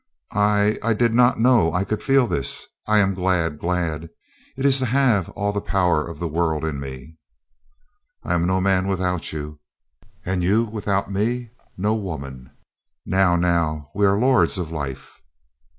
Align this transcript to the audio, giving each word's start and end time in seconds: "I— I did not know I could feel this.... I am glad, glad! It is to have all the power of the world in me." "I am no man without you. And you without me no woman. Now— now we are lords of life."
"I— 0.33 0.77
I 0.81 0.93
did 0.93 1.13
not 1.13 1.39
know 1.39 1.71
I 1.73 1.83
could 1.83 2.01
feel 2.01 2.25
this.... 2.25 2.65
I 2.87 2.97
am 2.97 3.13
glad, 3.13 3.59
glad! 3.59 4.09
It 4.57 4.65
is 4.65 4.79
to 4.79 4.87
have 4.87 5.29
all 5.37 5.51
the 5.53 5.61
power 5.61 6.07
of 6.09 6.17
the 6.17 6.27
world 6.27 6.65
in 6.65 6.79
me." 6.79 7.17
"I 8.23 8.33
am 8.33 8.47
no 8.47 8.59
man 8.59 8.87
without 8.87 9.31
you. 9.31 9.59
And 10.25 10.41
you 10.43 10.63
without 10.63 11.11
me 11.11 11.51
no 11.77 11.93
woman. 11.93 12.49
Now— 13.05 13.35
now 13.35 13.91
we 13.93 14.07
are 14.07 14.17
lords 14.17 14.57
of 14.57 14.71
life." 14.71 15.21